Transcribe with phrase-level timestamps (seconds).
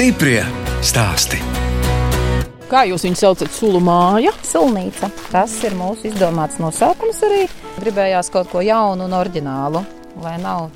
[0.00, 0.40] Stiprie
[0.80, 1.36] stāsti.
[2.70, 3.50] Kā jūs viņu saucat?
[3.52, 4.30] Sulu māja.
[4.48, 5.10] Sulnīca.
[5.28, 7.42] Tas ir mūsu izdomāts nosaukums arī.
[7.82, 9.82] Gribējās kaut ko jaunu un oriģinālu,
[10.24, 10.70] lai nav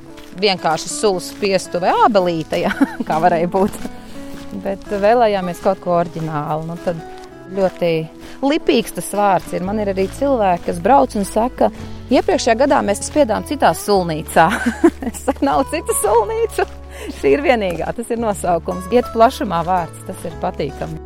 [0.45, 2.75] vienkārši sulas spiestu vai ābelīte, ja,
[3.09, 3.81] kā varēja būt.
[4.61, 6.69] Bet vēlējāmies kaut ko oriģinālu.
[6.69, 7.01] Nu, tad
[7.57, 7.95] ļoti
[8.45, 9.65] lipīgs tas vārds ir.
[9.65, 11.73] Man ir arī cilvēki, kas brauc un saka,
[12.13, 14.51] iepriekšējā gadā mēs spiedām citā sulnīcā.
[15.09, 16.84] es saku, nav citu sulnīcu.
[17.19, 18.91] Šī ir vienīgā, tas ir nosaukums.
[18.95, 21.01] Iet plašumā vārds, tas ir patīkami.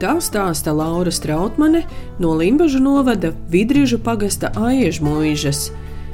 [0.00, 1.82] Tā stāsta Laura Strautmane
[2.22, 5.66] no Limbaģa novada Vidrīžu pagasta Aiežu mūžas.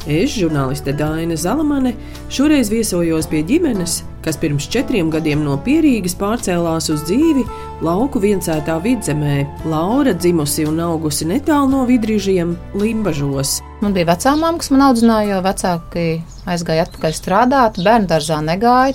[0.06, 1.90] Es, žurnāliste Dāna Zalamane,
[2.30, 7.42] šoreiz viesojos pie ģimenes, kas pirms četriem gadiem no Pierīgas pārcēlās uz dzīvi
[7.82, 9.40] lauku viencētā vidzemē.
[9.66, 13.56] Laura dzimusi un augusi netālu no vidrīžiem Limbažos.
[13.82, 16.06] Man bija vecā mamma, kas man audzināja, jo vecāki
[16.54, 18.94] aizgāja atpakaļ strādāt, bērnu dārzā negāja.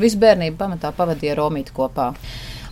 [0.00, 2.14] Visu bērnību pamatā pavadīja Romīti kopā.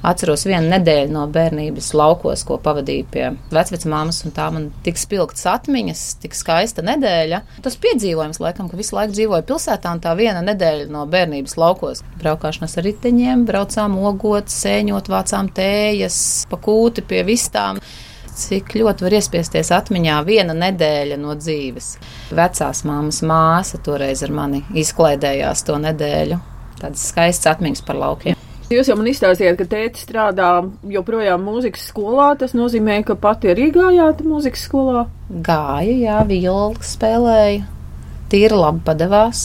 [0.07, 5.47] Atceros vienu nedēļu no bērnības laukos, ko pavadīju pie vecmāmas, un tā man tik spilgts
[5.51, 7.43] atmiņas, tik skaista nedēļa.
[7.65, 12.05] Tas piedzīvojums, laikam, ka visu laiku dzīvoju pilsētā, un tā viena nedēļa no bērnības laukos.
[12.21, 16.19] Braukšanas ar riteņiem, braucām ogot, sēņot, vācām tējas,
[16.53, 17.81] pakūti pie vistām
[18.37, 21.95] cik ļoti var iespiesties atmiņā viena nedēļa no dzīves.
[22.37, 26.41] Vecās māmas māsa toreiz ar mani izklaidējās to nedēļu.
[26.77, 28.46] Tādas skaistas atmiņas par laukiem.
[28.67, 30.49] Jūs jau man izstāstījāt, ka tēti strādā
[30.91, 32.33] joprojām mūzikas skolā.
[32.41, 35.05] Tas nozīmē, ka pati arī gājāt mūzikas skolā?
[35.31, 37.63] Gāju, jā, violu spēlēju.
[38.33, 39.45] Tīri labi padevās.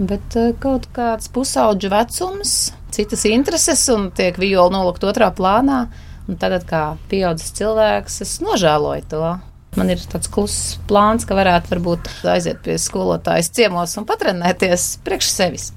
[0.00, 2.56] Bet uh, kaut kāds pusauģu vecums,
[2.96, 5.84] citas intereses un tiek viola nolikt otrā plānā.
[6.24, 9.34] Un tagad, kā pieaudzis cilvēks, es nožēloju to.
[9.76, 15.36] Man ir tāds kluss plāns, ka varētu varbūt aiziet pie skolotājas ciemos un patrenēties priekš
[15.36, 15.74] sevis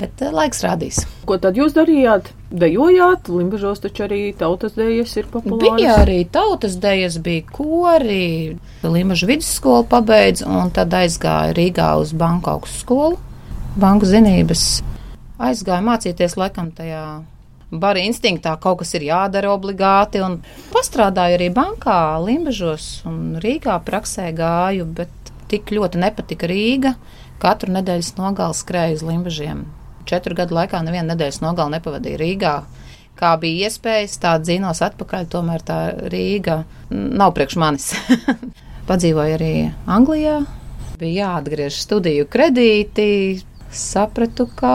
[0.00, 1.02] bet eh, laiks rādīs.
[1.28, 2.32] Ko tad jūs darījāt?
[2.46, 5.80] Dejojāt, Limbažos taču arī tautas dejas ir populāras.
[5.80, 12.52] Bija arī tautas dejas, bija kori, Limbažu vidusskolu pabeidz un tad aizgāja Rīgā uz banku
[12.54, 13.18] augstskolu.
[13.76, 14.68] Banku zinības
[15.42, 17.02] aizgāja mācīties laikam tajā
[17.70, 20.22] bara instinktā kaut kas ir jādara obligāti.
[20.22, 20.38] Un
[20.72, 26.94] pastrādāju arī bankā, Limbažos un Rīgā praksē gāju, bet tik ļoti nepatika Rīga.
[27.42, 29.66] Katru nedēļas nogalu skrēju uz Limbažiem
[30.08, 32.56] četru gadu laikā nevienu nedēļas nogali nepavadīju Rīgā.
[33.16, 35.78] Kā bija iespējas, tā dzīnos atpakaļ, tomēr tā
[36.12, 37.90] Rīga nav priekš manis.
[38.90, 39.52] Padzīvoju arī
[39.90, 40.40] Anglijā,
[41.00, 43.08] bija jāatgriež studiju kredīti,
[43.72, 44.74] sapratu, ka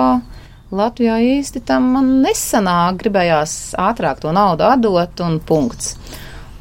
[0.72, 1.94] Latvijā īsti tam
[2.24, 5.98] nesanāk, gribējās ātrāk to naudu atdot un punkts.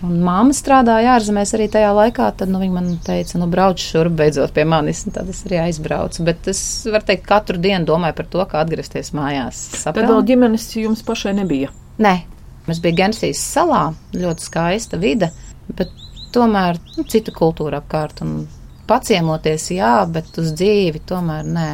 [0.00, 4.14] Un mamma strādāja ārzemēs arī tajā laikā, tad nu, viņa man teica, nu, brauc šurp
[4.16, 5.02] beidzot pie manis.
[5.12, 6.24] Tad es arī aizbraucu.
[6.24, 9.60] Bet es varu teikt, katru dienu domāju par to, kā atgriezties mājās.
[9.82, 10.06] Sapelni.
[10.06, 11.68] Tad vēl ģimenes jums pašai nebija?
[12.00, 12.14] Nē,
[12.68, 13.82] mēs bijām Gensijas salā,
[14.16, 15.28] ļoti skaista vide,
[15.68, 15.92] bet
[16.32, 18.24] tomēr nu, cita kultūra apkārt.
[18.24, 18.46] Un
[18.88, 21.70] paciemoties, jā, bet uz dzīvi tomēr nē.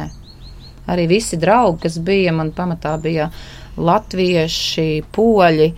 [0.91, 3.31] Arī visi draugi, kas bija, man pamatā bija
[3.79, 5.71] latvieši, poļi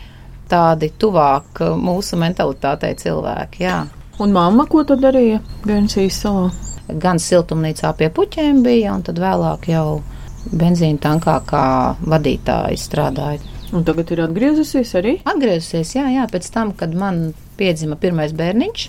[0.49, 3.63] tādi tuvāk mūsu mentalitātei cilvēki.
[3.63, 3.83] Jā.
[4.19, 6.49] Un mamma, ko tad darīja Gensijas salā?
[6.89, 10.01] Gan siltumnīcā pie puķiem bija, un tad vēlāk jau
[10.49, 11.65] benzīna tankā kā
[12.01, 13.43] vadītāji strādāja.
[13.75, 15.19] Un tagad ir atgriezusies arī?
[15.29, 17.27] Atgriezusies, jā, jā, pēc tam, kad man
[17.59, 18.87] piedzima pirmais bērniņš.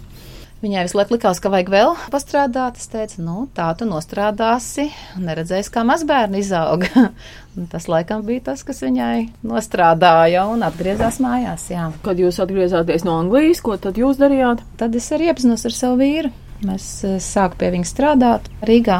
[0.60, 2.76] Viņai visu laiku likās, ka vajag vēl pastrādāt.
[2.76, 7.06] Es teicu, nu, tā tu nostrādāsi, un neredzēsi, kā mazbērni izauga.
[7.72, 11.64] tas laikam bija tas, kas viņai nostrādāja un atgriezās mājās.
[11.72, 11.86] Jā.
[12.04, 14.60] Kad jūs atgriezāties no Anglijas, ko tad jūs darījāt?
[14.80, 16.32] Tad es arī iepazinos ar savu vīru.
[16.68, 18.98] Mēs eh, sāku pie viņa strādāt Rīgā.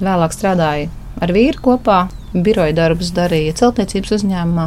[0.00, 0.88] Vēlāk strādāju
[1.22, 2.00] ar vīru kopā,
[2.34, 4.66] biroja darbus darīja celtniecības uzņēmumā.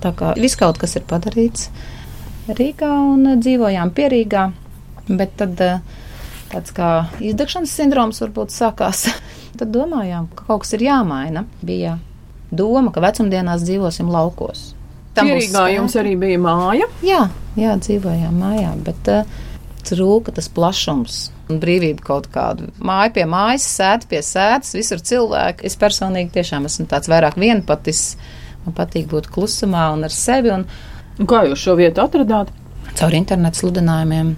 [0.00, 1.68] Tā kā viss kaut kas ir padarīts
[2.48, 4.46] Rīgā un dzīvojām pierīgā.
[5.08, 5.80] Bet tad eh,
[6.52, 6.90] tāds kā
[7.24, 9.06] izdegšanas sindroms varbūt sākās.
[9.58, 11.46] tad domājām, ka kaut kas ir jāmaina.
[11.64, 11.98] Bija
[12.50, 14.72] doma, ka vecumdienās dzīvosim laukos.
[15.18, 16.86] Pierīgā jums arī bija māja?
[17.02, 17.24] Jā,
[17.58, 19.38] jā dzīvojām mājā, bet uh,
[19.88, 21.18] trūka tas plašums.
[21.48, 22.68] Un brīvība kaut kāda.
[22.84, 25.64] Māja pie mājas, sēta pie sēdes, visur cilvēki.
[25.64, 28.02] Es personīgi tiešām esmu tāds vairāk vienpatis.
[28.66, 30.52] Man patīk būt klusumā un ar sevi.
[30.52, 30.66] Un,
[31.16, 32.52] un kā jūs šo vietu atradāt?
[33.00, 34.34] Caur internetu sludinājumiem.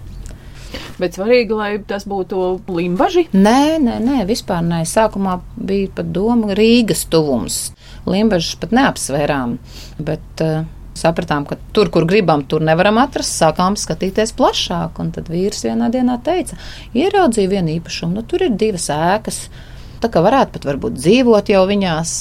[1.01, 3.27] Bet svarīgi, lai tas būtu limbaži?
[3.33, 4.83] Nē, nē, nē, vispār nē.
[4.89, 7.71] Sākumā bija pat doma Rīgas tuvums.
[8.09, 9.57] Limbažus pat neapsvērām,
[10.05, 10.63] bet uh,
[11.01, 13.37] sapratām, ka tur, kur gribam, tur nevaram atrast.
[13.41, 16.59] Sākām skatīties plašāk, un tad vīrs vienā dienā teica,
[16.97, 19.45] ieraudzīju vienu īpašumu, nu tur ir divas ēkas,
[20.03, 22.17] tā kā varētu pat varbūt dzīvot jau viņās.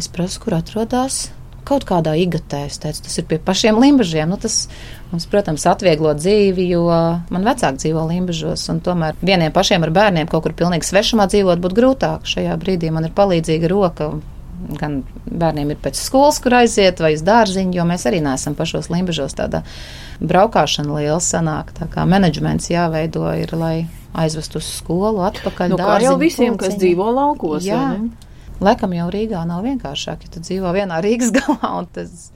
[0.00, 1.28] Es prasu, kur atrodas.
[1.66, 2.64] Kaut kādā igatē.
[2.68, 4.28] Es teicu, tas ir pie pašiem limbažiem.
[4.30, 4.66] Nu, tas
[5.12, 6.84] mums, protams, atvieglo dzīvi, jo
[7.34, 11.80] man vecāki dzīvo limbažos, tomēr vieniem pašiem ar bērniem kaut kur pilnīgi svešumā dzīvot būtu
[11.80, 12.28] grūtāk.
[12.28, 14.12] Šajā brīdī man ir palīdzīga roka.
[14.78, 18.88] Gan bērniem ir pēc skolas, kur aiziet, vai uz dārziņu, jo mēs arī neesam pašos
[18.92, 19.34] limbažos.
[19.36, 19.64] Tāda
[20.24, 21.74] braukšana liela sanāk.
[21.76, 23.74] Tā kā menedžments jāveido ir, lai
[24.14, 25.74] aizvestu uz skolu, atpakaļ.
[25.74, 26.60] Nu, kā jau visiem, pulciņi.
[26.62, 27.66] kas dzīvo laukos.
[27.66, 27.82] Jā,
[28.62, 31.72] Laikam jau Rīgā nav vienkāršāk, ja tu dzīvo vienā Rīgas galā.
[31.94, 32.28] Tas,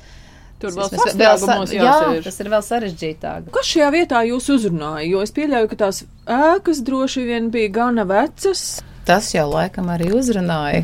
[0.58, 3.50] Tur vēl, vēl jā, tas ir vēl sarežģītāk.
[3.54, 5.04] Kas šajā vietā jūs uzrunāja?
[5.06, 8.64] Jo es pieļauju, ka tās ēkas droši vien bija gana vecas.
[9.06, 10.82] Tas jau laikam arī uzrunāja.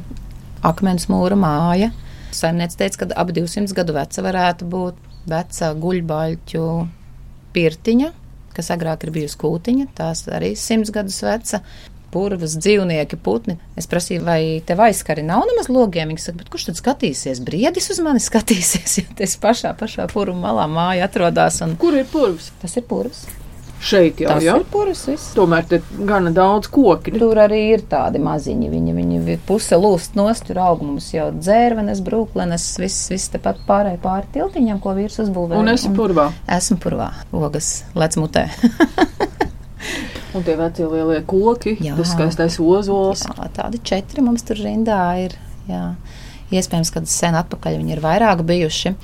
[0.64, 1.90] Akmens mūra māja.
[2.34, 6.68] Saimnieks teica, ka ap 200 gadu veca varētu būt veca guļbaļķu
[7.54, 8.12] pirtiņa,
[8.54, 11.60] kas agrāk ir bijusi kūtiņa, tās arī 100 gadus veca
[12.14, 13.58] purvas, dzīvnieki, putni.
[13.78, 16.12] Es prasīju, vai tev aizskari nav nemaz logiem.
[16.14, 17.42] Viņa saka, kurš tad skatīsies?
[17.44, 21.62] Briedis uz mani skatīsies, jo tas pašā, pašā purvā malā māja atrodas.
[21.66, 21.78] Un...
[21.80, 22.52] Kur ir purvs?
[22.62, 23.26] Tas ir purvs.
[23.84, 24.54] Šeit jau tas jau.
[24.62, 25.02] ir purvs.
[25.10, 25.32] Viss.
[25.36, 27.12] Tomēr te gana daudz koki.
[27.18, 28.70] Tur arī ir tādi maziņi.
[28.72, 34.00] Viņi, viņi puse lūst nost, tur aug mums jau dzērvenes, brūklenes, viss, viss tepat pārēj
[34.04, 35.60] pāri tiltiņam, ko vīrs uzbūvēja.
[35.60, 36.30] Un esi purvā?
[36.56, 37.12] Esmu purvā.
[37.36, 38.48] Ogas lec mutē.
[40.34, 43.22] Un tie vecie lielie koki, jā, tas skaistais ozols.
[43.28, 45.36] Jā, tādi četri mums tur rindā ir.
[45.70, 45.92] Jā.
[46.54, 48.94] Iespējams, ka sen atpakaļ viņi ir vairāk bijuši.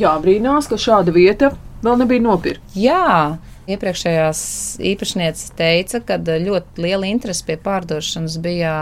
[0.00, 1.50] Jā, brīnās, ka šāda vieta
[1.84, 2.78] vēl nebija nopirkta.
[2.78, 3.36] Jā,
[3.70, 4.40] iepriekšējās
[4.92, 8.74] īpašnieces teica, ka ļoti liela interese pie pārdošanas bija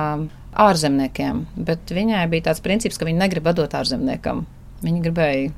[0.64, 4.44] ārzemniekiem, bet viņai bija tāds princips, ka viņi negrib dot ārzemniekam.
[4.84, 5.50] Viņi gribēja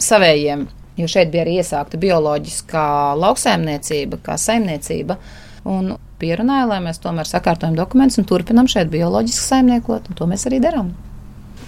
[0.00, 0.64] savējiem,
[0.98, 2.88] jo šeit bija arī iesākta bioloģiskā
[3.20, 5.20] lauksēmniecība, kā saimniecība
[5.68, 10.46] un pierunāja, lai mēs tomēr sakārtojam dokumentus un turpinam šeit bioloģiski saimniekot, un to mēs
[10.50, 10.92] arī darām.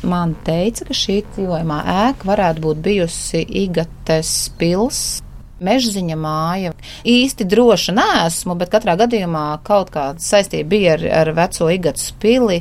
[0.02, 1.78] Man teica, ka šī dzīvojamā
[2.08, 5.20] ēka varētu būt bijusi Igates pils.
[5.62, 6.72] Mežziņa māja.
[7.06, 12.58] Īsti droša neesmu, bet katrā gadījumā kaut kāda saistība bija ar, ar veco Igates pili.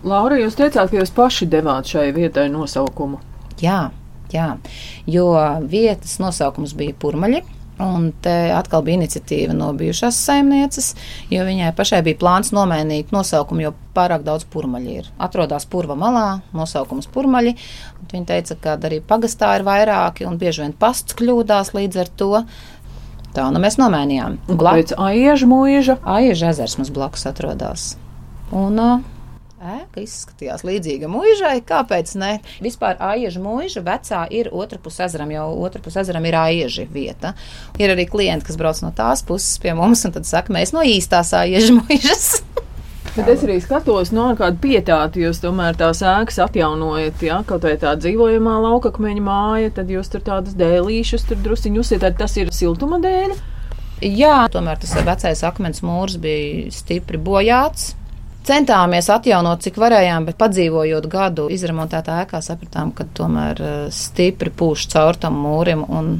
[0.00, 3.20] Laura, jūs teicāt, ka jūs paši devāt šai vietai nosaukumu.
[3.60, 3.90] Jā,
[4.32, 4.48] jā,
[5.10, 5.28] jo
[5.68, 7.44] vietas nosaukums bija Purmaļi.
[7.78, 10.94] Un te atkal bija iniciatīva no bijušās saimnieces,
[11.30, 15.10] jo viņai pašai bija plāns nomainīt nosaukumu, jo pārāk daudz purmaļi ir.
[15.22, 16.26] Atrodas purva malā,
[16.56, 17.54] nosaukums purmaļi.
[18.10, 22.32] Viņa teica, ka arī pagastā ir vairāki un bieži vien pasts kļūdās līdz ar to.
[23.36, 24.40] Tā nu mēs nomainījām.
[24.98, 25.98] Aieža mūža.
[26.02, 27.92] Aieža ezers mums blakus atrodas.
[28.56, 29.06] Un uh,
[29.58, 31.56] ēka izskatījās līdzīga mūžai.
[31.66, 32.30] Kāpēc ne?
[32.64, 37.34] Vispār āieža mūža vecā ir otra puse ezeram, jau otra puse ezeram ir āieža vieta.
[37.80, 40.84] Ir arī klienti, kas brauc no tās puses pie mums un tad saka, mēs no
[40.86, 42.30] īstās āieža mūžas.
[43.16, 47.74] Bet es arī skatos no kāda pietāta, jūs tomēr tās ēkas atjaunojat, ja kaut vai
[47.80, 53.00] tā dzīvojamā laukakmeņa māja, tad jūs tur tādas dēlīšas tur drusiņu uzsietat, tas ir siltuma
[53.02, 53.34] dēļ.
[54.06, 57.96] Jā, tomēr tas vecais akmens mūrs bija stipri bojāts.
[58.48, 64.86] Centāmies atjaunot, cik varējām, bet padzīvojot gadu izremontētā ēkā, sapratām, ka tomēr eh, stipri pūš
[64.94, 66.14] caur tam mūrim un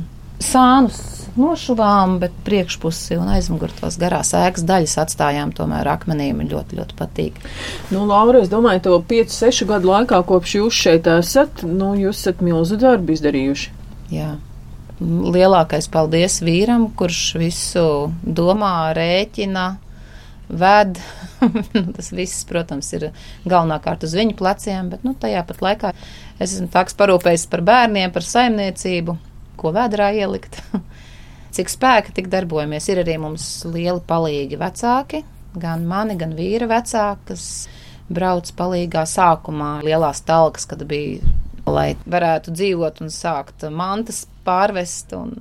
[0.45, 0.99] sānus
[1.39, 7.41] nošuvām, bet priekšpusi un aizmugurtos garās ēkas daļas atstājām tomēr akmenīm ļoti, ļoti patīk.
[7.95, 12.45] Nu, Laura, es domāju, to 5-6 gadu laikā, kopš jūs šeit esat, nu, jūs esat
[12.45, 13.75] milzu darbu izdarījuši.
[14.15, 14.35] Jā.
[14.99, 17.85] Lielākais paldies vīram, kurš visu
[18.23, 19.69] domā, rēķina,
[20.49, 21.01] ved.
[21.75, 23.11] Nu, tas viss, protams, ir
[23.47, 25.93] galvenokārt uz viņu pleciem, bet nu, tajā pat laikā
[26.43, 29.15] es esmu tāds parūpējis par bērniem, par saimniecību,
[29.61, 30.59] ko vēdrā ielikt.
[31.55, 32.89] Cik spēka, tik darbojamies.
[32.91, 35.23] Ir arī mums lieli palīgi vecāki,
[35.63, 37.47] gan mani, gan vīra vecāki, kas
[38.11, 41.23] brauc palīgā sākumā lielās talkas, kad bija,
[41.69, 45.37] lai varētu dzīvot un sākt mantas pārvest un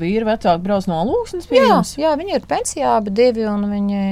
[0.00, 1.94] vīri vecāki brauc no lūksnes pie jā, jums?
[2.00, 4.02] Jā, viņi ir pensijā, bet divi, un viņi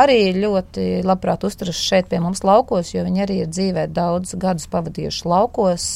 [0.00, 4.68] arī ļoti labprāt uzturas šeit pie mums laukos, jo viņi arī ir dzīvē daudz gadus
[4.72, 5.88] pavadījuši laukos,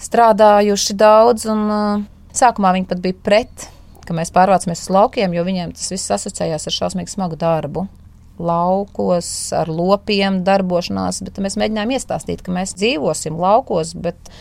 [0.00, 3.70] strādājuši daudz, un uh, sākumā viņi pat bija pret,
[4.06, 7.86] ka mēs pārvācamies uz laukiem, jo viņiem tas viss asociējās ar šausmīgi smagu darbu
[8.40, 14.32] laukos, ar lopiem darbošanās, bet mēs mēģinājām iestāstīt, ka mēs dzīvosim laukos, bet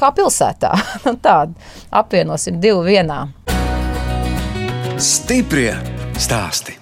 [0.00, 0.74] kā pilsētā.
[1.26, 1.54] Tādu
[2.02, 3.26] apvienosim divu vienā.
[5.00, 5.70] Stiprie
[6.20, 6.74] stāsti.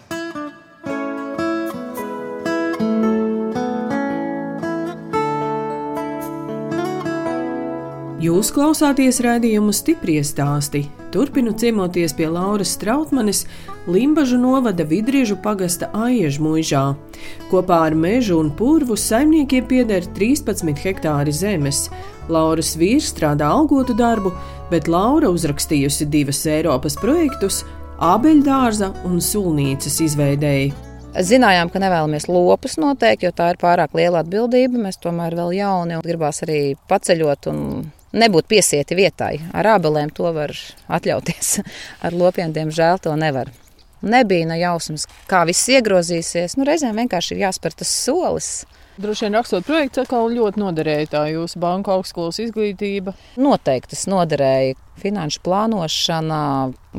[8.19, 10.89] Jūs klausāties raidījumu stipri stāstī.
[11.15, 13.45] Turpinu ciemoties pie Lauras Strautmanes,
[13.87, 16.83] Limbažu novada Vidriežu pagasta Aiežu mūžā.
[17.53, 21.87] Kopā ar mežu un purvu saimniekiem pieder 13 hektāri zemes.
[22.29, 24.35] Lauras vīrs strādā algotu darbu,
[24.73, 27.63] bet Laura uzrakstījusi divas Eiropas projektus-
[27.99, 30.71] abeļdārza un sulnīcas izveidēji.
[31.19, 34.79] Zinājām, ka nevēlamies lopus noteikti, jo tā ir pārāk liela atbildība.
[34.85, 37.63] Mēs tomēr vēl jauni un gribās arī paceļot un
[38.15, 39.39] nebūt piesieti vietai.
[39.57, 40.55] Ar ābelēm to var
[40.87, 41.59] atļauties.
[42.07, 43.51] Ar lopiem, diemžēl, to nevar.
[43.99, 46.55] Nebija ne jausmas, kā viss iegrozīsies.
[46.59, 48.53] Nu, reizēm vienkārši ir jāspēr tas solis.
[48.99, 53.13] Droši vien rakstot projektu, atkal ļoti noderēja tā jūsu banka augstskolas izglītība.
[53.39, 54.75] Noteikti tas noderēja.
[54.99, 56.41] Finanšu plānošana,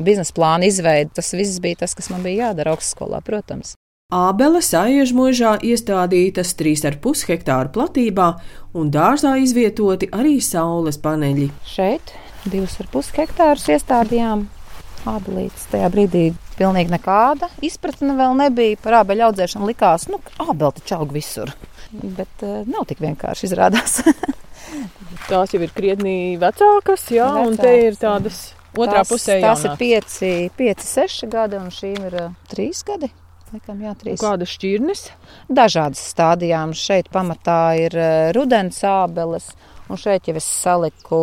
[0.00, 3.74] biznesa plāna izveide, tas viss bija tas, kas man bija jādara augstskolā, protams.
[4.16, 8.30] Ābeles aiežmužā iestādītas 3,5 hektāru platībā
[8.72, 11.50] un dārzā izvietoti arī saules paneļi.
[11.68, 12.14] Šeit
[12.48, 14.48] 2,5 hektārus iestādījām
[15.04, 15.68] ābelītes.
[15.70, 19.68] Tajā brīdī pilnīgi nekāda izpratne vēl nebija par ābeļu audzēšanu.
[19.70, 21.52] Likās, nu, ābeli taču aug visur.
[21.90, 24.00] Bet uh, nav tik vienkārši izrādās.
[25.30, 28.38] Tās jau ir krietni vecākas, jā, Vecāks, un te ir tādas
[28.74, 29.40] otrā tās, pusē.
[29.42, 29.82] Tās jaunākas.
[30.22, 32.16] ir 5, 5, 6 gadi, un šīm ir
[32.52, 33.10] 3 gadi.
[33.50, 34.20] Likam, jā, trīs.
[34.22, 35.00] Kādas šķirnes?
[35.50, 36.70] Dažādas stādījām.
[36.78, 37.96] Šeit pamatā ir
[38.36, 39.48] rudens ābeles,
[39.90, 41.18] un šeit jau es saliku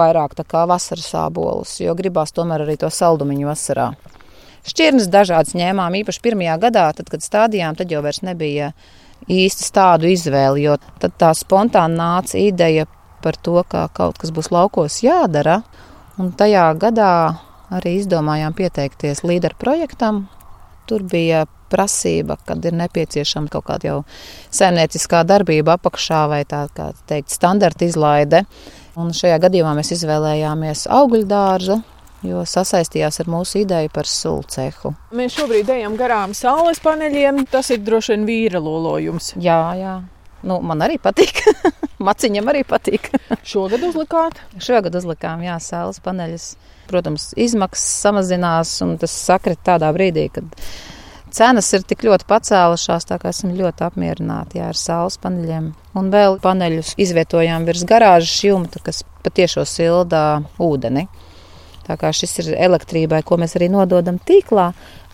[0.00, 3.90] vairāk tā kā vasaras ābolus, jo gribās tomēr arī to saldumiņu vasarā.
[4.64, 8.70] Šķirnes dažādas ņēmām, īpaši pirmajā gadā, tad, kad stādījām, tad jau vairs nebija
[9.30, 12.86] īsti tādu izvēli, jo tad tā spontāni nāca ideja
[13.24, 15.62] par to, ka kaut kas būs laukos jādara,
[16.20, 17.10] un tajā gadā
[17.74, 20.26] arī izdomājām pieteikties līderu projektam,
[20.84, 24.00] Tur bija prasība, kad ir nepieciešama kaut kāda jau
[24.52, 28.42] saimnieciskā darbība apakšā vai tā kā teikt, standarta izlaide.
[29.00, 31.78] Un šajā gadījumā mēs izvēlējāmies augļu dārzu,
[32.24, 34.94] jo sasaistījās ar mūsu ideju par sulu cehu.
[35.16, 37.44] Mēs šobrīd ejam garām saules paneļiem.
[37.52, 39.34] Tas ir droši vien vīra lolojums.
[39.40, 39.94] Jā, jā.
[40.44, 41.40] Nu, man arī patīk.
[42.08, 43.08] Maciņam arī patīk.
[43.52, 44.40] Šogad uzlikāt?
[44.60, 46.50] Šogad uzlikām, jā, saules paneļus.
[46.90, 50.50] Protams, izmaksas samazinās, un tas sakrit tādā brīdī, kad
[51.34, 55.70] cenas ir tik ļoti pacēlušās, tā kā esam ļoti apmierināti jā, ar saules paneļiem.
[55.96, 61.08] Un vēl paneļus izvietojām virs garāžas jumta, kas patiešo sildā ūdeni.
[61.84, 64.70] Tā kā šis ir elektrībai, ko mēs arī nododam tīklā,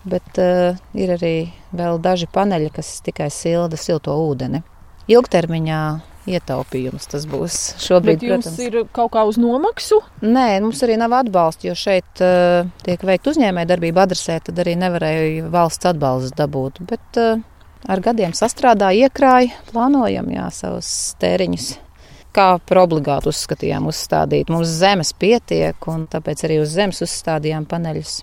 [0.09, 1.35] bet uh, ir arī
[1.77, 4.63] vēl daži paneļi, kas tikai silda silto ūdeni.
[5.11, 5.83] Ilgtermiņā
[6.31, 7.59] ietaupījums tas būs.
[7.81, 10.01] Šobrīd, Bet jums protams, ir kaut kā uz nomaksu?
[10.23, 14.77] Nē, mums arī nav atbalsta, jo šeit uh, tiek veikta uzņēmēja darbība adresē, tad arī
[14.81, 16.83] nevarēja valsts atbalstu dabūt.
[16.91, 17.43] Bet uh,
[17.91, 20.91] ar gadiem sastrādāja, iekrāja, plānojam jā, savus
[21.23, 21.73] tēriņus.
[22.37, 24.51] Kā par obligātu uzskatījām uzstādīt.
[24.55, 28.21] Mums zemes pietiek, un tāpēc arī uz zemes uzstādījām paneļus.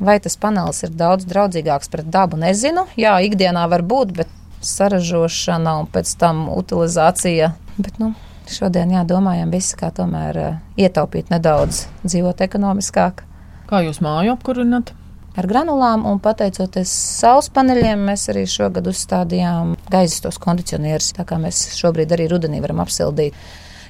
[0.00, 2.86] Vai tas panelis ir daudz draudzīgāks pret dabu, nezinu.
[2.96, 4.30] Jā, ikdienā var būt, bet
[4.64, 7.50] saražošana un pēc tam utilizācija.
[7.80, 8.12] Bet, nu,
[8.48, 13.24] šodien jādomājam visi, kā tomēr uh, ietaupīt nedaudz, dzīvot ekonomiskāk.
[13.70, 14.94] Kā jūs māju apkurināt?
[15.38, 21.38] Ar granulām un pateicoties saules paneļiem, mēs arī šogad uzstādījām gaisa tos kondicionierus, tā kā
[21.38, 23.36] mēs šobrīd arī rudenī varam apsildīt.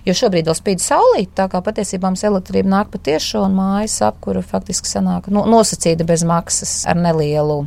[0.04, 3.98] Jo šobrīd vēl spīd saulīt, tā kā patiesībā mums elektrība nāk pa tiešo un mājas
[4.04, 7.62] apkuru faktiski sanāk nu, nosacīta bez maksas ar nelielu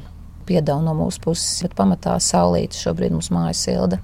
[0.46, 4.02] piedevu no mūsu puses, bet pamatā saulīte šobrīd mums mājas silda.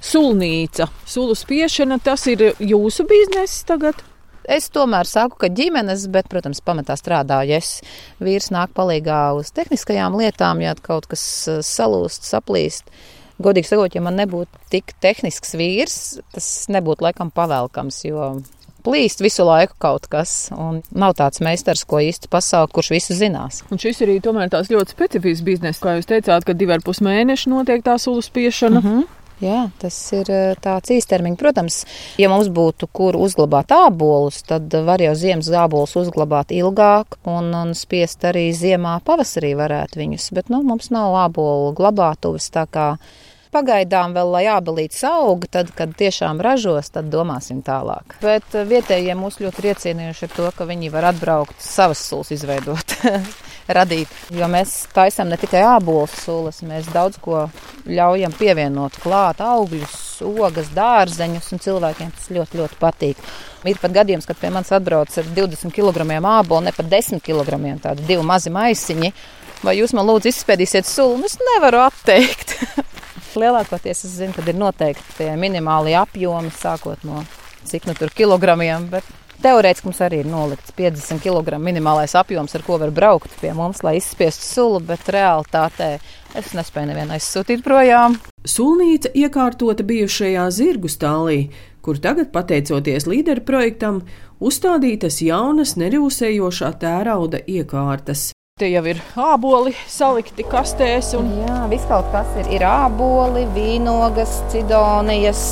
[0.00, 4.00] Sulnīca, sulu spiešana, tas ir jūsu bizness tagad?
[4.48, 7.80] Es tomēr saku, ka ģimenes, bet, protams, pamatā strādāju es.
[8.22, 12.88] Vīrs nāk palīgā uz tehniskajām lietām, ja kaut kas eh, salūst, saplīst.
[13.40, 16.00] Godīgi sakot, ja man nebūtu tik tehnisks vīrs,
[16.34, 18.34] tas nebūtu laikam pavēlkams, jo
[18.84, 23.62] plīst visu laiku kaut kas, un nav tāds meistars, ko īsti pasaukt, kurš visu zinās.
[23.72, 25.82] Un šis arī tomēr tās ļoti specifisks bizness.
[25.82, 28.80] Kā jūs teicāt, ka divi ar pus mēneši notiek tā sulu spiešana.
[28.80, 29.08] Mm -hmm.
[29.40, 31.38] Jā, tas ir eh, tāds īstermiņš.
[31.40, 31.78] Protams,
[32.20, 37.72] ja mums būtu kur uzglabāt ābolus, tad var jau ziemas ābolus uzglabāt ilgāk un, un
[37.76, 40.28] spiest arī ziemā pavasarī varētu viņus.
[40.36, 42.52] Bet nu, mums nav ābolu glabātuves.
[43.50, 48.14] Pagaidām vēl, lai ābelītes aug, tad, kad tiešām ražos, tad domāsim tālāk.
[48.22, 52.94] Bet vietējie mūs ļoti iecienījuši ar to, ka viņi var atbraukt savas sulas izveidot.
[53.76, 54.12] radīt.
[54.34, 57.46] Jo mēs taisām ne tikai ābolus sulas, mēs daudz ko
[57.88, 59.96] ļaujam pievienot klāt, augļus,
[60.26, 63.24] ogas, dārzeņus, un cilvēkiem tas ļoti, ļoti patīk.
[63.68, 67.60] Ir pat gadījums, kad pie manis atbrauc ar 20 kg ābolu, ne pat 10 kg,
[67.82, 69.12] tādi divi mazi maisiņi.
[69.60, 71.18] Vai jūs man lūdzu izspēdīsiet sulu?
[71.18, 72.56] Un es nevaru atteikt.
[73.40, 77.20] Lielākoties es zinu, ka ir noteikti tie minimālie apjomi, sākot no
[77.68, 79.06] cik nu tur kilogramiem, bet
[79.40, 83.80] Teorētiski mums arī ir nolikts 50 kg minimālais apjoms, ar ko var braukt pie mums,
[83.86, 85.94] lai izspiestu sulu, bet realitātē
[86.38, 88.14] Es nespēju nevienu aizsūtīt projām.
[88.46, 91.38] Sulnīca iekārtota bijušajā zirgu stālī,
[91.82, 94.04] kur tagad, pateicoties līderu projektam,
[94.38, 98.28] uzstādītas jaunas nerūsējošā tērauda iekārtas.
[98.60, 101.14] Te jau ir āboli salikti kastēs.
[101.18, 101.32] Un...
[101.48, 102.52] Jā, viss kaut kas ir.
[102.60, 105.42] Ir āboli, vīnogas, cidonijas,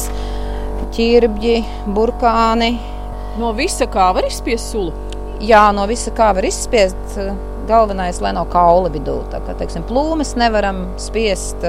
[0.95, 1.57] ķirbģi,
[1.97, 2.98] burkāni.
[3.39, 4.91] No visa kā var izspiest sulu?
[5.39, 7.21] Jā, no visa kā var izspiest.
[7.69, 9.19] Galvenais, lai nav kauli vidū.
[9.29, 11.63] Tā kā teiksim, plūmes nevaram spiest,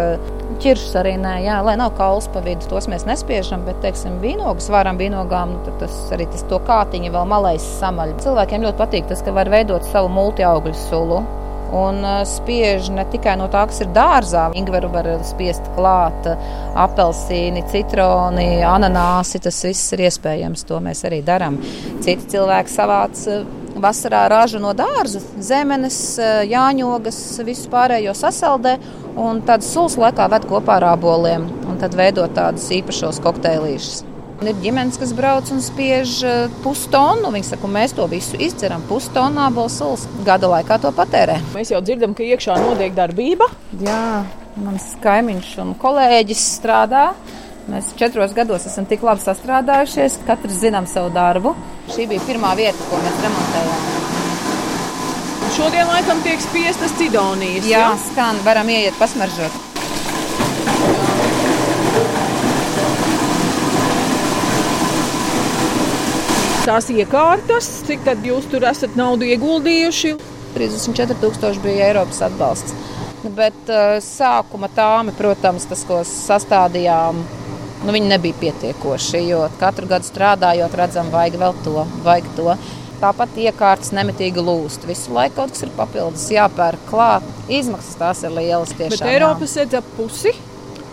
[0.64, 2.66] ķiršus arī nē, jā, lai nav kauls pa vidu.
[2.72, 7.28] Tos mēs nespiežam, bet, teiksim, vīnogas varam vīnogām, nu, tas arī tas to kātiņa vēl
[7.30, 8.16] malais samaļ.
[8.24, 11.20] Cilvēkiem ļoti patīk tas, ka var veidot savu multiaugļu sulu.
[11.76, 14.48] Un spiež ne tikai no tā, kas ir dārzā.
[14.58, 16.26] Ingveru var spiest klāt,
[16.80, 19.42] apelsīni, citroni, ananāsi.
[19.44, 20.66] Tas viss ir iespējams.
[20.70, 21.60] To mēs arī darām.
[22.02, 23.26] Citi cilvēki savāc
[23.80, 26.00] vasarā ražu no dārza, zemenes,
[26.50, 28.78] jāņogas, visu pārējo sasaldē.
[29.20, 34.09] Un tad sulas laikā ved kopā ar aboliem un tad veido tādus īpašos kokteilīšus.
[34.40, 36.22] Ir ģimenes, kas brauc un spiež
[36.64, 37.28] pustonu.
[37.34, 38.86] Viņi saka, mēs to visu izdzeram.
[38.88, 41.36] Pustonu apelsīnu sulas gada laikā to patērē.
[41.52, 43.50] Mēs jau dzirdam, ka iekšā notiek darbība.
[43.84, 44.24] Jā,
[44.64, 47.10] mans kaimiņš un kolēģis strādā.
[47.70, 51.54] Mēs četros gados esam tik labi sastrādājušies, katrs zinām savu darbu.
[51.92, 53.88] Šī bija pirmā vieta, ko mēs remontējām.
[55.54, 57.68] Šodien laikam tiek spiestas cidonijas.
[57.68, 57.96] Jā, ja?
[58.08, 59.69] skan, varam ieiet pasmaržot.
[66.70, 70.12] Tās iekārtas, cik tad jūs tur esat naudu ieguldījuši?
[70.54, 72.76] 34,000 bija Eiropas atbalsts.
[73.24, 77.24] Bet uh, sākuma tāmi, protams, tas, ko sastādījām,
[77.88, 79.24] nu, nebija pietiekoši.
[79.32, 82.54] Jo katru gadu strādājot, redzam, vajag vēl to, vajag to.
[83.02, 84.86] Tāpat iekārtas nemitīgi lūst.
[84.86, 87.26] Visu laiku kaut kas ir papildus, jāpērk klāt.
[87.50, 88.78] Izmaksas tās ir lielas.
[88.78, 90.38] Tiešām, Bet Eiropas sedz ap pusi?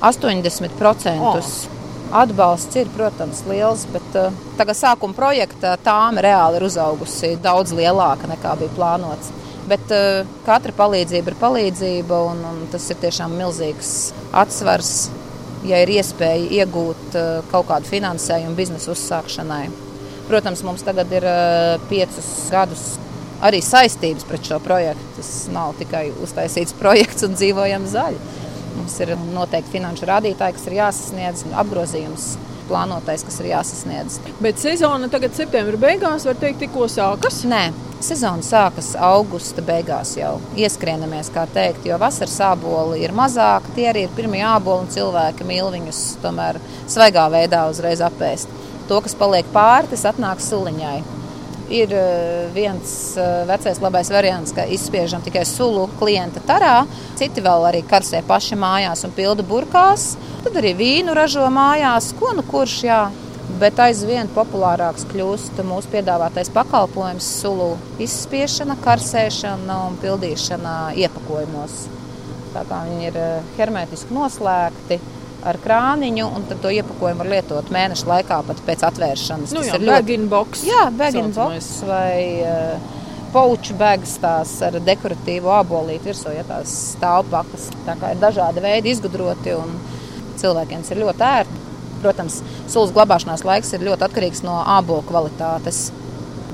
[0.00, 1.18] 80%.
[1.20, 1.75] Oh.
[2.14, 8.30] Atbalsts ir, protams, liels, bet uh, tagad sākuma projekta tāma reāli ir uzaugusi daudz lielāka
[8.30, 9.32] nekā bija plānots.
[9.66, 13.90] Bet uh, katra palīdzība ir palīdzība, un, un tas ir tiešām milzīgs
[14.30, 14.92] atsvars,
[15.66, 19.64] ja ir iespēja iegūt uh, kaut kādu finansējumu biznesa uzsākšanai.
[20.30, 22.86] Protams, mums tagad ir uh, piecus gadus
[23.42, 25.10] arī saistības pret šo projektu.
[25.18, 28.45] Tas nav tikai uztaisīts projekts un dzīvojam zaļi.
[28.76, 32.34] Mums ir noteikti finanšu rādītāji, kas ir jāsasniedz, apgrozījums
[32.66, 34.20] plānotais, kas ir jāsasniedz.
[34.42, 37.40] Bet sezona tagad, septembra beigās, var teikt, tikko sākas?
[37.48, 37.62] Nē,
[38.04, 40.36] sezona sākas augusta beigās jau.
[40.58, 45.46] Ieskrienamies, kā teikt, jo vasaras āboli ir mazāk, tie arī ir pirmie āboli un cilvēki
[45.48, 46.60] mīl viņus tomēr
[46.90, 48.50] svaigā veidā uzreiz apēst.
[48.86, 50.98] To, kas paliek pāri, tas atnāk suliņai
[51.72, 51.92] ir
[52.54, 52.90] viens
[53.48, 56.86] vecais labais variants, ka izspiežam tikai sulu klienta tarā.
[57.18, 60.14] Citi vēl arī karsē paši mājās un pilda burkās.
[60.44, 63.00] Tad arī vīnu ražo mājās, ko nu kurš jā.
[63.60, 71.76] Bet aizvien populārāks kļūst mūsu piedāvātais pakalpojums, sulu izspiešana, karsēšana un pildīšana iepakojumos.
[72.56, 73.20] Tā kā viņi ir
[73.56, 74.98] hermētiski noslēgti,
[75.46, 79.54] ar krāniņu, un to iepakojumu var lietot mēneša laikā pat pēc atvēršanas.
[79.56, 80.64] Nu, jā, ļoti box.
[80.66, 82.94] Jā, bagina box vai uh,
[83.34, 87.68] pouču bags tās ar dekoratīvu abolīti virsū, ja tās stāvpakas.
[87.86, 89.76] Tā kā ir dažādi veidi izgudroti un
[90.40, 91.62] cilvēkiem tas ir ļoti ērti.
[92.00, 95.88] Protams, sulas glabāšanās laiks ir ļoti atkarīgs no ābolu kvalitātes.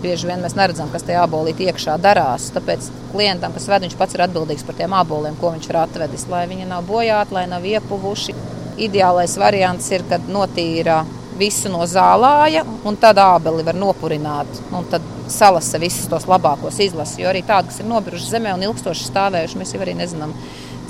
[0.02, 2.48] Bieži vien mēs neredzam, kas tajā abolītī iekšā darās.
[2.54, 6.26] Tāpēc klientam, kas ved, viņš pats ir atbildīgs par tiem aboliem, ko viņš ir atvedis.
[6.30, 8.34] Lai viņi nav bojāti, lai nav iepuvuši.
[8.80, 11.02] Ideālais variants ir, kad notīra
[11.38, 14.62] visu no zālāja, un tad ābeli var nopurināt.
[14.72, 17.18] Un tad salasa visus tos labākos izlases.
[17.20, 20.34] Jo arī tādi, kas ir nobijuši zemē un ilgstoši stāvējuši, mēs jau arī nezinām,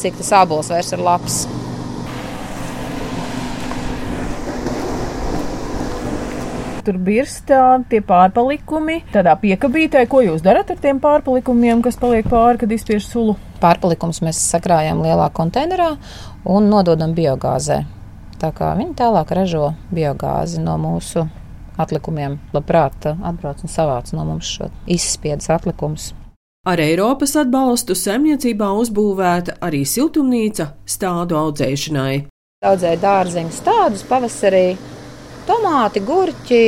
[0.03, 1.45] cik tas ābols vairs ir labs.
[6.83, 10.01] Tur birstā tie pārpalikumi tādā piekabītē.
[10.11, 13.37] Ko jūs darat ar tiem pārpalikumiem, kas paliek pāri, kad izspiež sulu?
[13.63, 15.93] Pārpalikumus mēs sakrājam lielā konteinerā
[16.51, 17.85] un nododam biogāzē.
[18.43, 21.29] Tā kā viņi tālāk ražo biogāzi no mūsu
[21.79, 26.11] atlikumiem, labprāt atbrauc un savāc no mums šo izspiedas atlikumus.
[26.67, 32.25] Ar Eiropas atbalstu saimniecībā uzbūvēta arī siltumnīca stādu audzēšanai.
[32.63, 34.77] Audzēja dārzeņu stādus pavasarī,
[35.49, 36.61] tomāti, gurķi,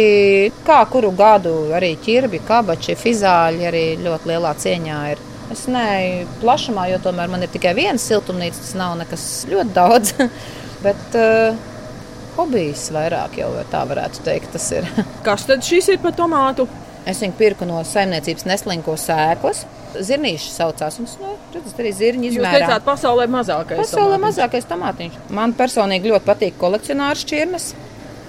[0.67, 5.23] kā kuru gadu arī ķirbi, kabači, fizāļi arī ļoti lielā cieņā ir.
[5.53, 8.63] Es neju plašumā, jo tomēr man ir tikai viena siltumnīca.
[8.63, 10.15] Tas nav nekas ļoti daudz.
[10.85, 11.59] Bet uh,
[12.39, 14.57] hobijs vairāk jau tā varētu teikt.
[15.27, 16.67] Kas tad šis ir par tomātu?
[17.05, 19.67] Es viņu pirku no saimniecības neslinko sēklas.
[19.95, 20.97] Zirnīši saucās.
[20.99, 22.65] Un, nu, tas arī zirņi Jūs izmērā.
[22.65, 23.83] teicāt, pasaulē mazākais.
[23.85, 24.25] Pasaulē tomātiņš.
[24.25, 25.19] mazākais tomātiņš.
[25.37, 27.69] Man personīgi ļoti patīk kolekcionāru šķirnes,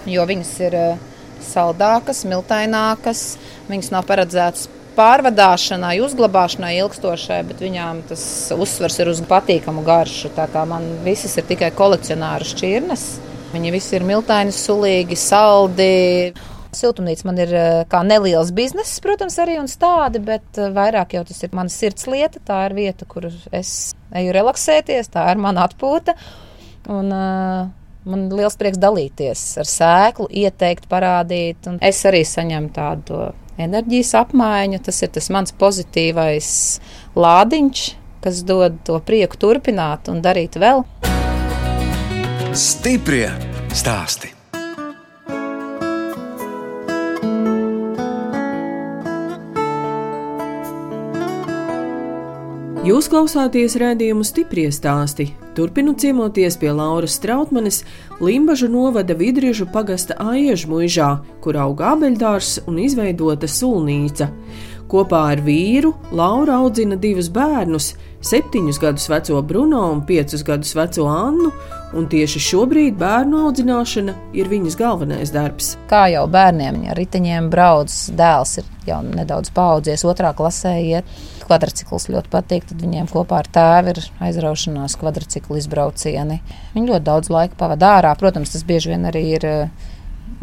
[0.09, 1.03] jo viņas ir eh,
[1.45, 3.27] saldākas, miltainākas.
[3.69, 8.23] Viņas nav paredzētas pārvadāšanai, uzglabāšanai ilgstošai, bet viņām tas
[8.55, 10.31] uzsvers ir uz patīkamu garšu.
[10.35, 13.05] Tā kā man visas ir tikai kolekcionāru šķirnes.
[13.55, 16.33] Viņi visi ir miltaini, sulīgi, saldi.
[16.75, 21.23] Siltumnīca man ir eh, kā neliels bizness, protams, arī un tādi, bet eh, vairāk jau
[21.27, 22.41] tas ir mana sirds lieta.
[22.43, 26.17] Tā ir vieta, kur es eju relaksēties, tā ir mana atpūta.
[26.91, 31.65] Un, uh, man ir liels prieks dalīties ar sēklu, ieteikt, parādīt.
[31.69, 33.21] Un es arī saņemu tādu
[33.61, 34.81] enerģijas apmaiņu.
[34.85, 36.49] Tas ir tas mans pozitīvais
[37.17, 37.83] lādiņš,
[38.25, 40.85] kas dod to prieku turpināt un darīt vēl.
[42.55, 43.27] Stiprie
[43.75, 44.31] stāsti.
[52.85, 55.31] Jūs klausāties redzējumu stipri stāstī.
[55.55, 57.85] Turpinu ciemoties pie Lauras Strautmanes,
[58.19, 61.07] Limbažu novada vidriežu pagasta Aiežu muižā,
[61.39, 64.27] kur aug abeļdārs un izveidota sulnīca.
[64.91, 71.07] Kopā ar vīru Laura audzina divus bērnus, septiņus gadus veco Bruno un piecus gadus veco
[71.07, 71.53] Annu,
[71.95, 75.73] un tieši šobrīd bērnu audzināšana ir viņas galvenais darbs.
[75.89, 81.10] Kā jau bērniem, ja riteņiem brauc, dēls ir jau nedaudz paaudzies, otrā klasē iet.
[81.45, 86.39] Kvadrcikls ļoti patīk, tad viņiem kopā ar tēvu ir aizraušanās kvadrciklu izbraucieni.
[86.73, 88.15] Viņi ļoti daudz laika pavadīja ārā.
[88.19, 89.91] Protams, tas bieži vien arī ir eh,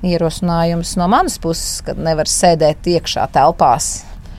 [0.07, 3.97] ierosinājums no manas puses, ka nevar sēdēt iekšā telpās.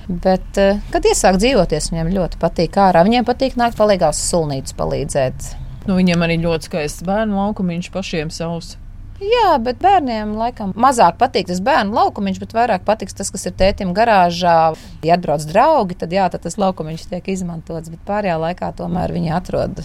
[0.07, 3.03] Bet, eh, kad iesāk dzīvoties, viņiem ļoti patīk ārā.
[3.07, 5.51] Viņiem patīk nākt palīgā uz sulnīcu palīdzēt.
[5.83, 8.77] Nu, viņiem arī ļoti skaists bērnu laukumiņš pašiem savs.
[9.23, 13.53] Jā, bet bērniem laikam mazāk patīk tas bērnu laukumiņš, bet vairāk patiks tas, kas ir
[13.59, 14.73] tētim garāžā.
[15.05, 19.35] Ja atbrauc draugi, tad jā, tad tas laukumiņš tiek izmantots, bet pārējā laikā tomēr viņi
[19.37, 19.83] atrod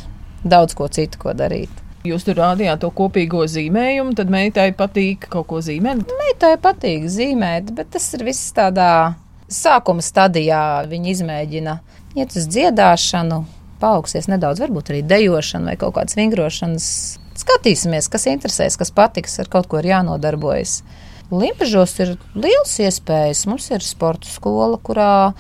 [0.48, 1.70] daudz ko citu, ko darīt.
[2.06, 6.06] Jūs tur rādījāt to kopīgo zīmējumu, tad meitai patīk kaut ko zīmēt.
[6.22, 9.18] Meitai patīk zīmēt, bet tas ir viss tādā
[9.50, 10.86] sākuma stadijā.
[10.88, 11.78] Viņa izmēģina
[12.16, 13.42] iet uz dziedāšanu,
[13.80, 16.88] paaugsies nedaudz, varbūt arī dejošanu vai kaut kādas vingrošanas.
[17.38, 20.80] Skatīsimies, kas interesēs, kas patiks, ar kaut ko ir jānodarbojas.
[21.30, 23.44] Limbažos ir liels iespējas.
[23.50, 25.34] Mums ir sporta skola, kurā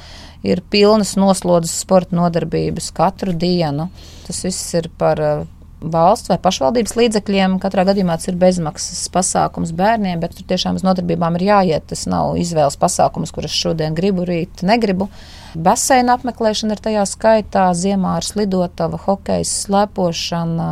[0.46, 3.88] ir pilnas noslodzes sporta nodarbības katru dienu.
[4.26, 5.46] Tas viss ir par uh,
[5.80, 7.58] valsts vai pašvaldības līdzekļiem.
[7.62, 11.86] Katrā gadījumā tas ir bezmaksas pasākums bērniem, bet tur tiešām uz nodarbībām ir jāiet.
[11.90, 15.08] Tas nav izvēles pasākums, kurus šodien gribu, rīt negribu.
[15.54, 20.68] Baseina apmeklēšana ir tajā skaitā, ziemā ir slidotava, hokeja, slēpošana.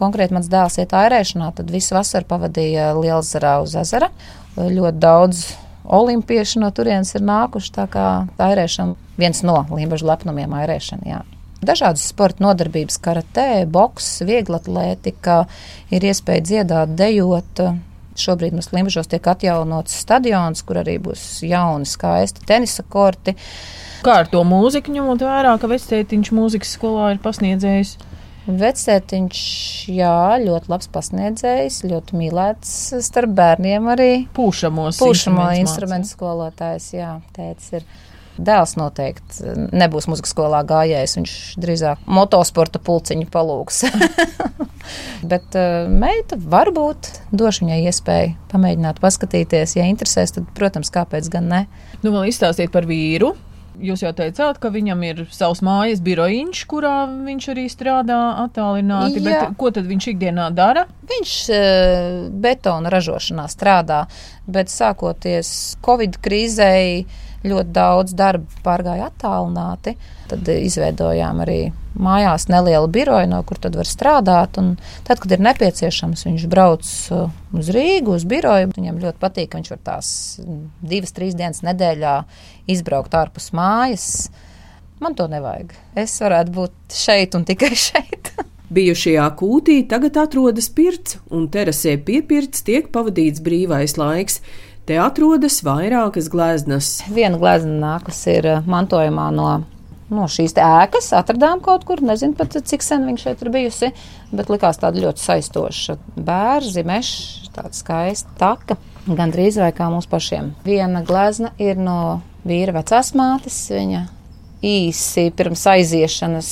[0.00, 4.08] Konkrēti mans dēls iet ārēšanā, tad visu vasaru pavadīja Lielzarā uz ezera.
[4.56, 5.44] Ļoti daudz
[5.90, 8.06] olimpiešu no turienes ir nākuši, tā kā
[8.40, 11.20] ārēšana viens no līmežu lepnumiem ārēšana, jā.
[11.60, 15.42] Dažādas sporta nodarbības, karatē, boks, vieglatlētika,
[15.92, 17.60] ir iespēja dziedāt, dejot.
[18.20, 23.36] Šobrīd mums Limbažos tiek atjaunots stadions, kur arī būs jauni, skaisti tenisa korti.
[24.04, 27.98] Kā ar to mūziku ņemot vērā, ka vecētiņš mūzikas skolā ir pasniedzējis?
[28.48, 29.40] Vecētiņš,
[29.92, 32.70] jā, ļoti labs pasniedzējs, ļoti mīlēts
[33.04, 34.12] starp bērniem arī.
[34.36, 37.90] Pūšamos Pūšamo instrumentu skolotājs, jā, tēcis ir.
[38.40, 43.84] Dēls noteikti nebūs muzikas skolā gājējis, viņš drīzāk motosporta pulciņu palūks.
[45.30, 49.76] Bet uh, meita varbūt došu viņai iespēju pamēģināt paskatīties.
[49.76, 51.62] Ja interesēs, tad, protams, kāpēc gan ne.
[52.00, 53.34] Nu, vēl izstāstiet par vīru.
[53.80, 59.22] Jūs jau teicāt, ka viņam ir savs mājas birojiņš, kurā viņš arī strādā attālināti.
[59.24, 60.84] Bet ko tad viņš ikdienā dara?
[61.08, 61.62] Viņš uh,
[62.44, 64.02] betona ražošanā strādā,
[64.50, 67.06] bet sākoties Covid krīzei,
[67.46, 69.94] ļoti daudz darba pārgāja attālināti.
[70.30, 71.60] Tad izveidojām arī
[71.98, 74.58] mājās nelielu biroju, no kur tad var strādāt.
[74.60, 74.74] Un
[75.06, 78.70] tad, kad ir nepieciešams, viņš brauc uh, uz Rīgu, uz biroju.
[78.76, 80.12] Viņam ļoti patīk, ka viņš var tās
[80.44, 82.14] mm, divas, trīs dienas nedēļā
[82.70, 84.06] izbraukt ārpus mājas.
[85.00, 85.72] Man to nevajag.
[85.98, 88.34] Es varētu būt šeit un tikai šeit.
[88.70, 94.38] Bijušajā kūtī tagad atrodas pirts, un terasē piepirts tiek pavadīts brīvais laiks.
[94.90, 96.86] Te atrodas vairākas gleznas.
[97.14, 99.44] Viena glezna nākas ir uh, mantojumā no,
[100.10, 101.12] no šīs ēkas.
[101.14, 103.92] Atradām kaut kur, nezinu pat cik sen viņa šeit ir bijusi,
[104.34, 105.94] bet likās tāda ļoti saistoša.
[106.26, 110.56] Bērzi, mežs, tāda skaista taka, gan drīz vai kā mums pašiem.
[110.66, 113.62] Viena glezna ir no vīra vecās mātes.
[113.70, 114.02] Viņa
[114.66, 116.50] īsi pirms aiziešanas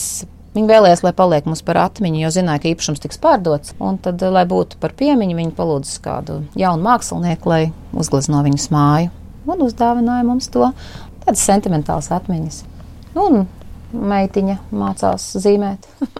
[0.58, 3.76] Viņa vēlējās, lai paliek mums par atmiņu, jo zināja, ka īpašums tiks pārdots.
[3.78, 7.60] Un tad, lai būtu par piemiņu, viņa palūdza kādu jaunu mākslinieku, lai
[7.94, 9.12] uzglezno viņas māju.
[9.46, 10.72] Un uzdāvināja mums to
[11.22, 12.64] tādas sentimentālas atmiņas.
[13.14, 13.46] Nu, Un
[14.10, 15.86] meitiņa mācās zīmēt.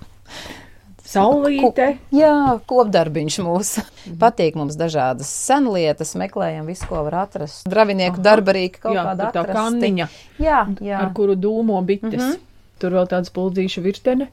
[1.09, 1.95] Saulīte.
[2.13, 2.33] Jā,
[2.69, 3.85] kopdarbiņš mūsu.
[4.23, 7.65] Patīk mums dažādas senlietas, meklējam visu, ko var atrast.
[7.69, 11.01] Dravinieku darbarīka kaut Jā, kāda tā kanniņa, Jā, jā.
[11.01, 12.21] ar kuru dūmo bites.
[12.23, 12.45] Mhm.
[12.79, 14.29] Tur vēl tāds puldzīša virtene.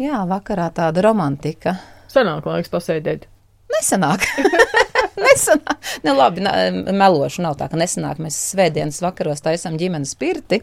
[0.00, 1.76] jā, vakarā tāda romantika.
[2.12, 3.26] Sanāk laiks pasēdēt.
[3.72, 4.24] Nesanāk.
[5.26, 5.78] nesanāk.
[6.04, 8.20] Ne, labi, ne, melošu nav tā, ka nesanāk.
[8.22, 10.62] Mēs svētdienas vakaros taisam ģimenes pirti.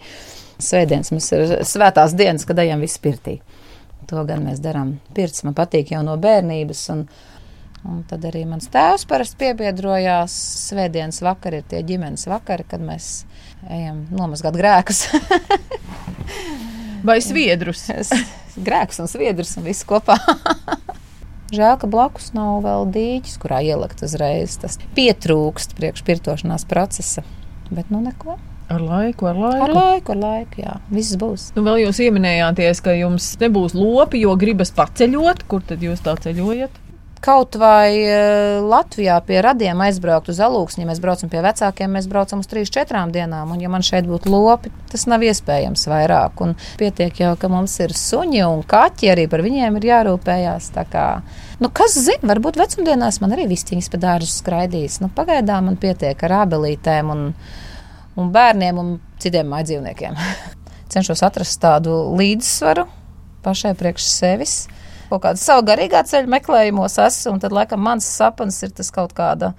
[0.60, 3.40] Svētdienas mums ir svētās dienas, kad ejam visi pirtī.
[4.10, 4.96] To gan mēs darām.
[5.14, 6.82] Pirts man patīk jau no bērnības.
[6.96, 7.06] Un,
[7.86, 10.34] un tad arī mans tēvs parasti piebiedrojās.
[10.72, 13.12] Svētdienas vakar ir tie ģimenes vakari, kad mēs
[13.70, 15.06] ejam nomazgāt grēkus.
[17.06, 17.88] Vai sviedrus?
[18.60, 20.18] grēkus un sviedrus un visu kopā.
[21.56, 24.60] Žēl, ka blakus nav vēl dīķis, kurā ielikt uzreiz.
[24.62, 27.24] Tas pietrūkst priekš pirtošanās procesa.
[27.74, 28.38] Bet nu neko.
[28.70, 29.64] Ar laiku, ar laiku.
[29.66, 30.76] Ar laiku, ar laiku, jā.
[30.94, 31.48] Viss būs.
[31.56, 35.42] Nu, vēl jūs pieminējāties, ka jums nebūs lopi, jo gribas paceļot.
[35.50, 36.78] Kur tad jūs tā ceļojat?
[37.20, 42.08] Kaut vai eh, Latvijā pie radiem aizbraukt uz alūksni, ja mēs braucam pie vecākiem, mēs
[42.08, 43.52] braucam uz 3-4 dienām.
[43.52, 46.40] Un, ja man šeit būtu lopi, tas nav iespējams vairāk.
[46.46, 50.72] Un pietiek jau, ka mums ir suņi un kaķi, arī par viņiem ir jārūpējās.
[50.94, 51.06] Kā,
[51.60, 55.02] nu, kas zina, varbūt vecumdienās man arī vistiņas pa dārzu skraidīs.
[55.04, 57.30] Nu, pagaidām man pietiek ar abelītēm un,
[58.16, 60.16] un bērniem un citiem mājdzīvniekiem.
[60.96, 62.88] Cenšos atrast tādu līdzsvaru
[63.44, 64.62] pašai priekš sevis
[65.10, 69.14] kaut kāda savu garīgā ceļa meklējumos esmu, un tad, laikam, mans sapnis ir tas kaut
[69.18, 69.54] kāda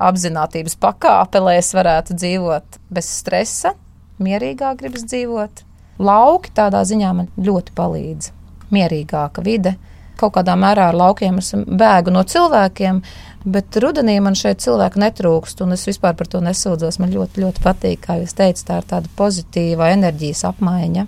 [0.00, 3.74] apzinātības pakāpe, lai es varētu dzīvot bez stresa,
[4.20, 5.64] mierīgāk gribas dzīvot.
[6.00, 8.30] Lauki tādā ziņā man ļoti palīdz.
[8.72, 9.74] Mierīgāka vide.
[10.20, 13.00] Kaut kādā mērā ar laukiem es bēgu no cilvēkiem,
[13.44, 17.00] bet rudenī man šeit cilvēku netrūkst, un es vispār par to nesūdzos.
[17.00, 21.06] Man ļoti, ļoti patīk, kā jūs teicat, tā ir tāda pozitīva enerģijas apmaiņa.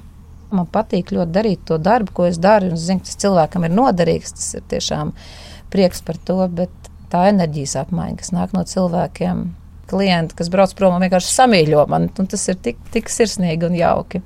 [0.52, 3.74] Man patīk ļoti darīt to darbu, ko es daru, es zinu, ka tas cilvēkam ir
[3.76, 4.36] noderīgs.
[4.36, 5.14] Tas ir tiešām
[5.72, 9.46] prieks par to, bet tā enerģijas apmaiņa, kas nāk no cilvēkiem,
[9.92, 13.76] klienti, kas brauc prom un vienkārši samīļo man, un tas ir tik, tik sirsnīgi un
[13.76, 14.22] jauki.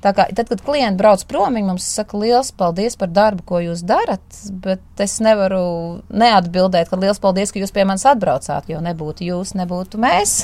[0.00, 3.60] Tā kā, tad, kad klienti brauc prom, viņi mums saka, liels paldies par darbu, ko
[3.60, 4.24] jūs darat,
[4.64, 9.52] bet es nevaru neatbildēt, ka liels paldies, ka jūs pie manis atbraucāt, jo nebūtu jūs,
[9.60, 10.38] nebūtu mēs.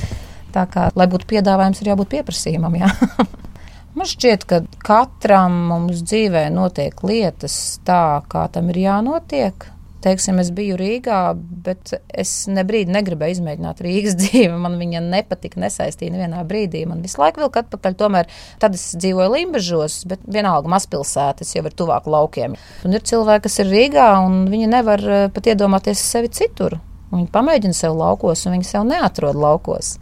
[0.54, 2.78] Tā kā, lai būtu piedāvājums, ir jābūt pieprasījumam.
[2.84, 2.94] Jā.
[3.98, 7.54] Man šķiet, ka katram mums dzīvē notiek lietas
[7.86, 9.66] tā, kā tam ir jānotiek.
[10.00, 14.54] Teiksim, es biju Rīgā, bet es ne brīdi negribēju izmēģināt Rīgas dzīvi.
[14.62, 16.86] Man viņa nepatika, nesaistīja nevienā brīdī.
[16.88, 17.96] Man visu laiku vilka atpakaļ.
[18.00, 18.30] Tomēr
[18.62, 22.56] tad es dzīvoju Limbažos, bet vienalga mazpilsētas jau ir tuvāk laukiem.
[22.86, 26.78] Un ir cilvēki, kas ir Rīgā, un viņi nevar eh, pat iedomāties sevi citur.
[27.10, 29.98] Viņi pamēģina sev laukos, un viņi sev neatrod laukos.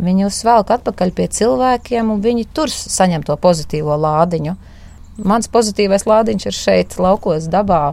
[0.00, 4.54] Viņi uzvelk atpakaļ pie cilvēkiem, un viņi tur saņem to pozitīvo lādiņu.
[5.28, 7.92] Mans pozitīvais lādiņš ir šeit, laukos, dabā.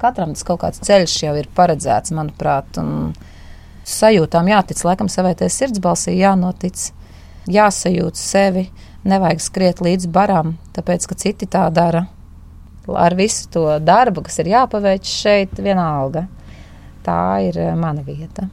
[0.00, 3.10] Katram tas kaut kāds ceļš jau ir paredzēts, manuprāt, un
[3.84, 6.86] sajūtām jātic, laikam, savai sirdsbalsī jānotic,
[7.50, 8.68] jāsajūt sevi,
[9.04, 12.06] nevajag skriet līdz baram, tāpēc, ka citi tā dara.
[12.90, 16.24] Ar visu to darbu, kas ir jāpaveic šeit, vienalga.
[17.04, 18.48] Tā ir eh, mana vieta.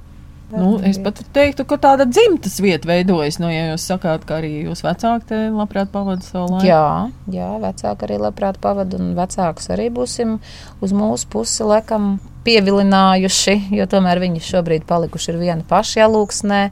[0.48, 3.36] Nu, es pat teiktu, ka tāda dzimtas vieta veidojas.
[3.44, 6.70] Nu, ja jūs sakāt, ka arī jūs vecāki te labprāt pavadīja savu laiku.
[6.70, 6.86] Jā,
[7.34, 10.38] jā, vecāki arī labprāt pavadīja, un vecākus arī būsim
[10.80, 12.16] uz mūsu pusi lekam
[12.48, 16.64] pievilinājuši, jo tomēr viņi šobrīd palikuši ir viena paša jālūksnē.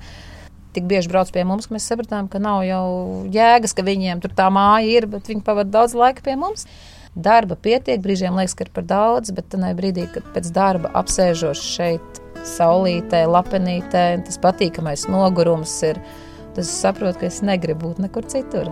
[0.76, 2.88] Tik bieži brauc pie mums, ka mēs sapratām, ka nav jau
[3.32, 6.68] jēgas, ka viņiem tur tā māja ir, bet viņi pavadīja daudz laika pie mums.
[7.16, 11.64] Darba pietiek, brīžiem liekas, ka ir par daudz, bet tajā brīdī, kad pēc darba apsēžos
[11.64, 16.02] šeit saulītē, lapenītē, tas patīkamais nogurums ir.
[16.56, 18.72] Tas saprotu, ka es negribu būt nekur citur.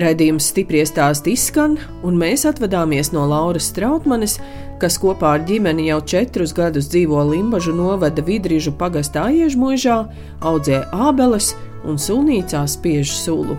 [0.00, 1.74] Raidījums stipri stāsti izskan,
[2.06, 4.38] un mēs atvadāmies no Lauras Strautmanes,
[4.80, 9.98] kas kopā ar ģimeni jau četrus gadus dzīvo Limbažu novada vidrīžu pagastā iežmuižā,
[10.40, 11.52] audzē ābeles
[11.84, 13.58] un sulnīcā spiež sulu.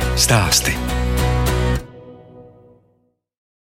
[0.21, 0.80] stāsti.